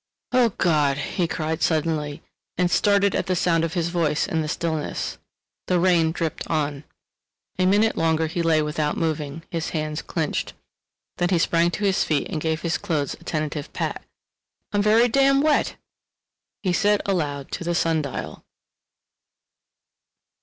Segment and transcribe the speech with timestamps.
[0.31, 2.23] "Oh, God!" he cried suddenly,
[2.57, 5.19] and started at the sound of his voice in the stillness.
[5.67, 6.85] The rain dripped on.
[7.59, 10.53] A minute longer he lay without moving, his hands clinched.
[11.17, 14.03] Then he sprang to his feet and gave his clothes a tentative pat.
[14.73, 15.75] "I'm very damn wet!"
[16.63, 18.43] he said aloud to the sun dial.